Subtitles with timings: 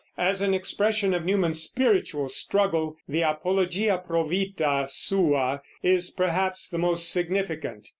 [0.17, 6.79] As an expression of Newman's spiritual struggle the Apologia Pro Vita Sua is perhaps the
[6.79, 7.87] most significant.